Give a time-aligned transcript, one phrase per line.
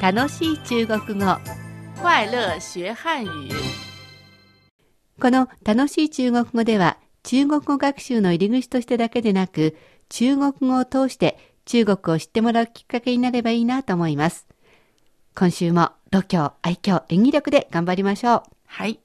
[0.00, 1.36] 楽しい中国語
[2.02, 3.50] 快乐学汉语。
[5.20, 9.76] この楽しい中国語では中国語学習の入り口としてだけでなく
[10.08, 11.36] 中国語を通して
[11.66, 14.46] 中国を知ってもらうきっかけになればいいなと思います。
[15.34, 18.42] 今週も度胸、愛嬌、演技力で頑張りましょう。
[18.68, 19.00] はい。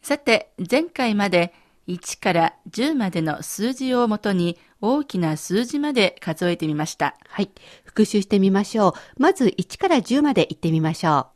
[0.00, 1.52] さて、前回まで
[1.86, 4.56] 1から10までの数字をもとに
[4.86, 7.16] 大きな数字まで数えてみました。
[7.26, 7.50] はい。
[7.84, 8.92] 復習してみましょう。
[9.16, 11.28] まず1から10まで言ってみましょ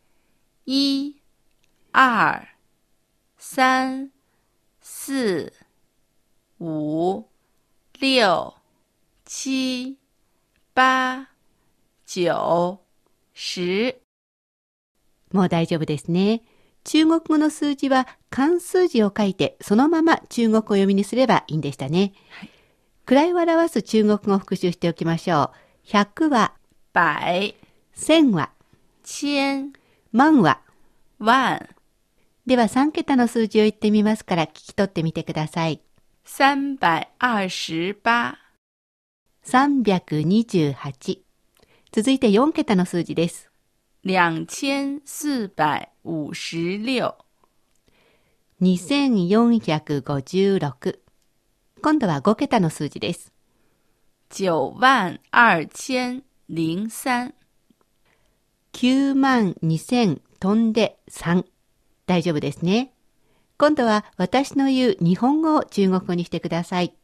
[0.67, 1.17] 一、
[1.95, 2.47] 二、
[3.39, 4.11] 三、
[4.83, 5.51] 四、
[6.61, 7.27] 五、
[7.99, 8.53] 六、
[9.25, 9.97] 七、
[10.75, 11.29] 八、
[12.05, 12.79] 九、
[13.33, 13.89] 十。
[15.33, 15.37] う。
[15.37, 16.43] もう大丈夫ですね。
[16.85, 22.13] 中国語の数字は漢数字を書いてそのまま中国語読みにすればいいんでしたね。
[22.29, 22.51] はい
[23.15, 25.53] 位を表す中国語を復習しておきましょ
[25.87, 25.89] う。
[25.89, 26.53] 100は、
[26.93, 27.55] 百、
[27.97, 28.51] 1000は、
[29.03, 29.73] 千、
[30.13, 30.61] 万は。
[31.19, 31.69] 万、
[32.47, 35.81] では3桁の数字を言ってみますから聞き取ってみてください。
[36.25, 36.77] 三
[39.83, 41.19] 百二十八、328。
[41.93, 43.51] 続いて4桁の数字です。
[44.05, 45.51] 两千四
[49.61, 51.08] 百五十六、2456。
[51.81, 53.33] 今度は5桁の数字です。
[54.31, 57.35] 九万二千零三。
[58.73, 61.45] 9万2000飛んで3。
[62.07, 62.93] 大丈夫ですね。
[63.59, 66.95] 今度は私の言う日本語を中国語にしてください。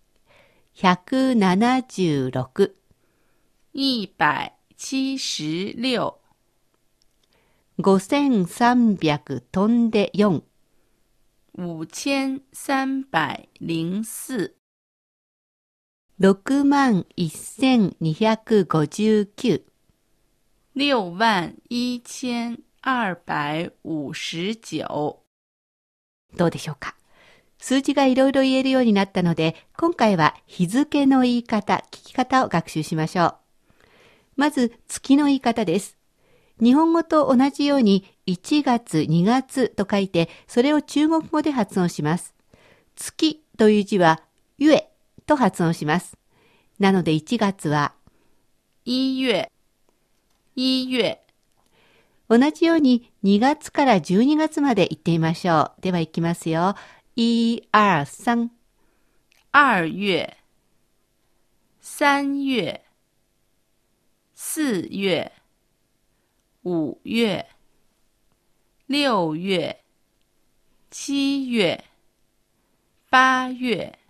[0.77, 2.73] 176。
[3.75, 6.21] 一百七十六、
[7.79, 10.43] 5300飛んで4。
[16.17, 19.63] 五千三百零四、6万1259。
[20.77, 24.85] 六万一千二百五十九。
[26.37, 26.95] どうでしょうか？
[27.59, 33.35] 数字がいろいろ言えるようになったので、今回は日付の言い方、聞き方を学習しましょう。
[34.37, 35.99] まず、月の言い方です。
[36.63, 42.37] 日本語と同じように1月、2月と書いて、それを中国語で発音します。
[42.95, 44.23] 月という字は、
[44.59, 44.94] ゆえ
[45.27, 46.17] と発音します。
[46.79, 47.95] なので1月は、
[48.85, 49.51] 一月、
[50.57, 51.19] 一月、
[52.29, 55.81] 同じように2月から12月まで言ってみましょう。
[55.81, 56.75] では行きますよ。
[57.17, 58.49] 1、2、3。
[59.53, 60.35] 二月、
[61.81, 62.81] 三月、
[64.35, 65.31] 四月、
[66.65, 67.45] 五月、
[68.89, 69.77] 六月、
[70.91, 71.85] 七月、
[73.11, 74.04] 八月、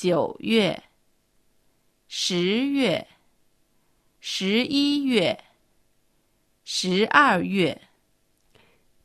[0.00, 0.80] 九月、
[2.06, 3.04] 十月、
[4.20, 5.38] 十一月、
[6.64, 7.80] 十二月。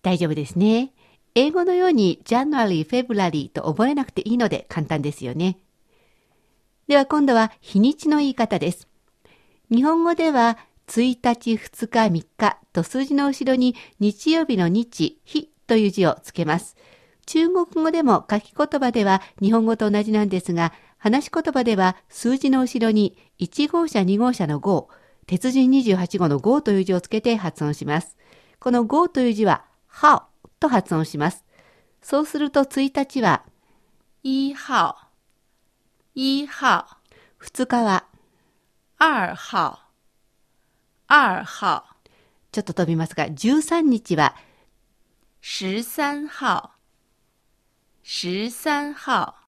[0.04, 0.94] 大丈夫ですね。
[1.34, 5.58] 英語のように January, February と覚えなくていいので簡単ですよね。
[6.88, 8.88] では今度は日にちの言い方です。
[9.72, 16.76] 日本語では1日、2日、3日と数字の後ろに日曜日の日、日という字をつけます。
[17.26, 24.88] 中国語でも書き言葉では日本語と同じなんですが、話し言葉では数字の後ろに1号車、2号車の号、
[25.28, 28.16] 鉄人28号の号という字をつけて発音します。
[28.58, 30.22] この号という字は、how
[30.62, 31.44] と発音します。
[32.02, 33.44] そうすると1日は、
[34.24, 34.96] 一号、
[36.16, 36.54] 一号、
[37.42, 38.06] 2日は、
[38.98, 39.80] 二号、
[41.10, 41.84] 二号、
[42.54, 44.38] ちょっと飛びますが、13日は、
[45.42, 46.70] 十三号、
[48.06, 49.43] 十三号、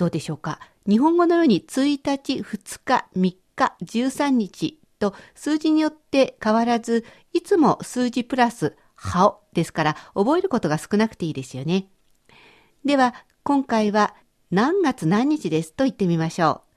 [0.00, 0.60] どうでしょうか？
[0.88, 11.88] 日本語のように1日、2日、3日、13日と数字によって変わらず、いつも数字プラス、顔ですから覚えることが少なくていいですよね。
[12.82, 14.14] では、今回は
[14.50, 16.70] 何月何日ですと言ってみましょう。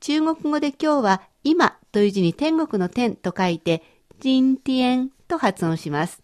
[0.00, 3.82] 中国語で今日は今という字に天国の天と書いて、
[4.24, 6.22] 今天と発音します。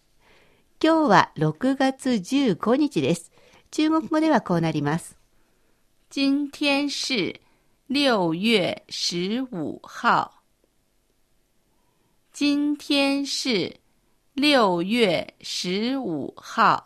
[0.83, 3.31] 今日は6月15日です。
[3.69, 5.15] 中国語ではこうなります。
[6.11, 7.39] 今天是
[7.85, 10.41] 六月十五号。
[12.33, 13.79] 今天是
[14.33, 16.83] 六月十五号。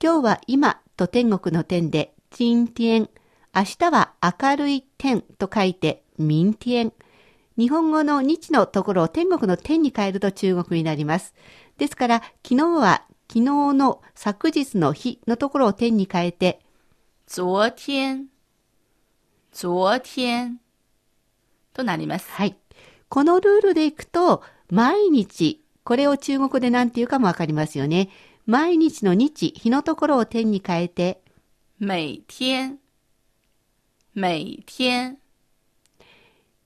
[0.00, 3.08] 今日は今と天国の天で、今天。
[3.54, 6.92] 明日は明るい天と書いて、明天。
[7.56, 11.32] 日本語の日のところを天国の天に変えると中国になります。
[11.78, 13.40] ですから、昨日は昨日
[13.72, 16.63] の昨日の日のところを天に変えて、
[17.26, 18.26] 昨天、
[19.52, 20.60] 昨天
[21.72, 22.30] となります。
[22.30, 22.56] はい。
[23.08, 28.10] このルールでいくと、毎日、これを中国語で何て言うかもわかりますよね。
[28.46, 31.22] 毎日の日、日のところを点に変えて、
[31.78, 32.78] 每天、
[34.14, 35.18] 每天、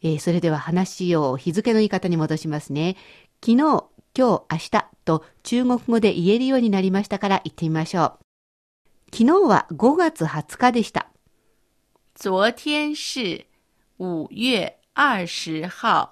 [0.02, 2.96] えーそれでは話を日付の言い方に戻しますね。
[3.44, 3.84] 昨日、今
[4.14, 8.27] 日、明日と中国語で言えるようになりましたから言ってみましょう。
[9.10, 11.08] 昨日は5月20日でした。
[12.14, 13.46] 昨天是
[13.96, 16.10] 五月二十号。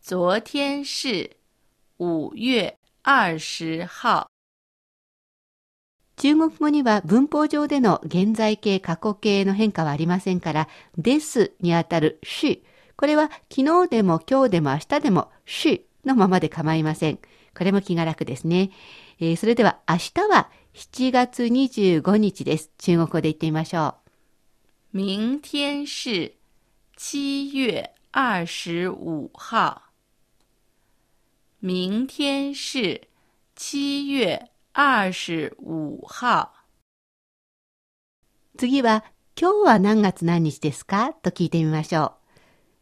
[0.00, 1.36] 昨天是
[1.98, 4.26] 五月二十号。
[6.16, 12.64] 中国語には文法上での現在形、過去形の変化はありませんから、ですにあたるし、
[12.96, 17.18] これは昨日でも今日でも明日でもしのままで構いません。
[17.56, 18.70] これも気が楽ですね。
[19.20, 22.72] えーそれでは明日は7月25日です。
[22.78, 23.94] 中国語で言ってみましょ
[24.92, 24.98] う。
[24.98, 26.34] 明天是
[26.96, 29.82] 七月二十五号。
[31.60, 33.06] 明天是
[33.54, 36.50] 七月二十五号。
[38.58, 39.04] 次は、
[39.40, 41.12] 今日は何月何日ですか？
[41.12, 42.14] と聞いてみましょ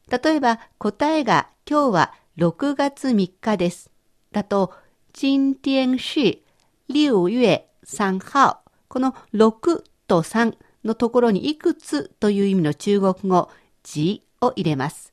[0.08, 0.10] う。
[0.10, 3.90] 例えば、答えが今日は6月3日です。
[4.32, 4.72] だと、
[5.12, 6.40] 今天是
[6.88, 8.58] 6月3号。
[8.88, 13.50] この6と3のところにいくつという意味の中国語、
[13.82, 15.12] 字を入れます。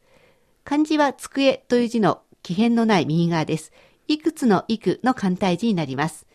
[0.64, 3.72] 漢字は机という字の気変のない右側です。
[4.08, 6.26] いくつのいくの簡体字になります。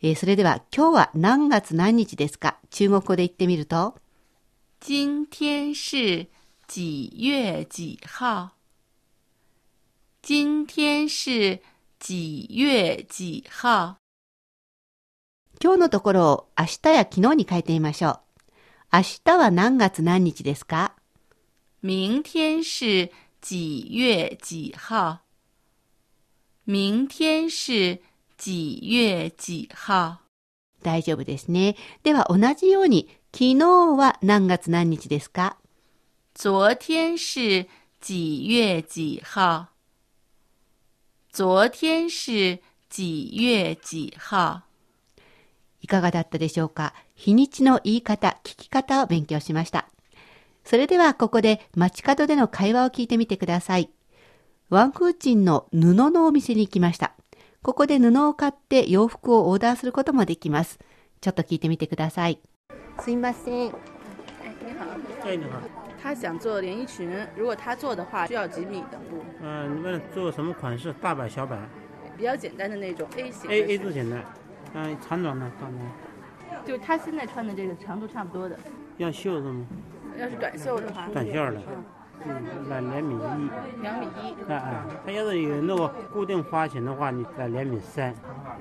[0.00, 2.58] えーそれでは今日は何月何日ですか？
[2.70, 3.96] 中国語で言ってみると、
[4.80, 6.26] 今天是
[6.66, 8.50] 几月几号？
[10.22, 11.60] 今天是
[11.98, 13.97] 几月几号？
[15.60, 18.20] 今日のところを明日や昨日に変えてみましょう。
[18.92, 20.92] 明日は何月何日ですか？
[21.82, 23.10] 明天是
[23.40, 25.18] 几月几号？
[26.64, 28.00] 明天是
[28.36, 30.18] 几月几号？
[30.80, 31.74] 大丈夫ですね。
[32.04, 33.66] では同じように、昨日
[33.96, 35.56] は何月何日ですか？
[36.36, 37.66] 昨天是
[38.00, 39.66] 几月几号？
[41.32, 44.67] 昨天是几月几号？
[45.80, 46.94] いかがだったでしょうか？
[47.14, 49.88] 日にちの言い方、聞き方を勉強しました。
[50.64, 53.90] それではここで街角での会話を聞いてみてください。
[54.70, 57.14] ワンフーチンの布のお店に行きました。
[57.62, 60.78] ここで布を買って洋服をオーダーすることもできます。
[61.20, 62.40] ちょっと聞いてみてください。
[63.00, 63.72] すいません。
[66.00, 69.20] 他想做连衣裙，如果他做的话，需要几米的布？
[69.42, 70.92] 嗯、你问做什么款式？
[71.00, 71.68] 大版、小版
[72.16, 74.24] 比较简单的那种 A 型的，A A 是字简单。
[74.74, 75.50] 嗯、长短呢？
[75.58, 75.82] 长短
[76.64, 78.58] 就是他现在穿的这个长度差不多的。
[78.98, 79.66] 要袖子吗？
[80.18, 81.62] 要是短袖的话，短袖的，
[82.26, 83.82] 嗯，嗯，两两米一。
[83.82, 84.34] 两米一。
[84.50, 88.12] 哎哎，他要是有那个固定花型的话，你在两米三，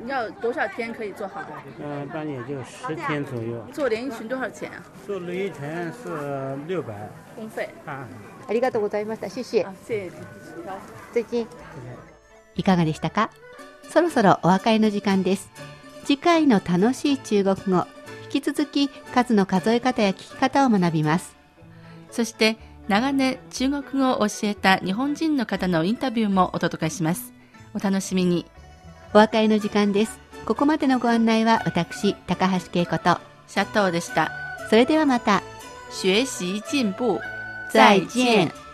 [0.01, 1.41] 你要多少天可以做好？
[1.81, 3.65] 嗯、一般也就十天左右。
[3.73, 4.83] 做连衣裙多少钱啊？
[5.05, 6.93] 做连衣裙是六百，
[7.35, 8.05] 工费啊，
[8.47, 9.27] ありがとうございました。
[9.27, 10.11] 谢谢谢。
[11.13, 11.47] 最近
[12.55, 13.29] いかがでしたか？
[13.89, 15.49] そろそろお別れの時間です。
[16.07, 17.85] 次回の楽しい中国語、
[18.33, 21.35] 引き続き数の数え方や聞き方を学びます。
[22.11, 22.55] そして
[22.87, 27.33] 長年中国語を教えた日本人の方のインタビューもお届けします。
[27.73, 28.45] お楽しみに。
[29.13, 30.17] お別れの時間です。
[30.45, 34.31] ここまでのご案内は私、高橋恵子と、シャトーでした。
[34.69, 35.43] それではまた。
[35.91, 37.19] 学習進步。
[37.73, 38.66] 再见。